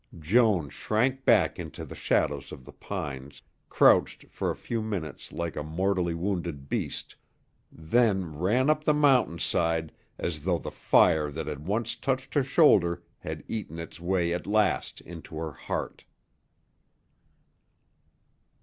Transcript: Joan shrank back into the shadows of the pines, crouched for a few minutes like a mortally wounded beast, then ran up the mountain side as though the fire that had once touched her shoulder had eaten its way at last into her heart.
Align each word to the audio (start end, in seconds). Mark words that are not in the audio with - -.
Joan 0.17 0.69
shrank 0.69 1.25
back 1.25 1.59
into 1.59 1.85
the 1.85 1.93
shadows 1.93 2.51
of 2.51 2.65
the 2.65 2.71
pines, 2.73 3.43
crouched 3.69 4.25
for 4.31 4.49
a 4.49 4.55
few 4.55 4.81
minutes 4.81 5.31
like 5.31 5.55
a 5.55 5.61
mortally 5.61 6.15
wounded 6.15 6.67
beast, 6.67 7.15
then 7.71 8.35
ran 8.35 8.67
up 8.67 8.83
the 8.83 8.95
mountain 8.95 9.37
side 9.37 9.93
as 10.17 10.39
though 10.41 10.57
the 10.57 10.71
fire 10.71 11.29
that 11.29 11.45
had 11.45 11.67
once 11.67 11.95
touched 11.95 12.33
her 12.33 12.43
shoulder 12.43 13.03
had 13.19 13.43
eaten 13.47 13.77
its 13.77 13.99
way 13.99 14.33
at 14.33 14.47
last 14.47 15.01
into 15.01 15.35
her 15.35 15.51
heart. 15.51 16.03